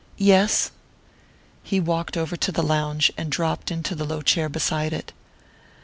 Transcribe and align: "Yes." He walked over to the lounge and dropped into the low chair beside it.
"Yes." 0.17 0.71
He 1.61 1.79
walked 1.79 2.17
over 2.17 2.35
to 2.35 2.51
the 2.51 2.63
lounge 2.63 3.11
and 3.19 3.29
dropped 3.31 3.69
into 3.69 3.93
the 3.93 4.03
low 4.03 4.23
chair 4.23 4.49
beside 4.49 4.93
it. 4.93 5.13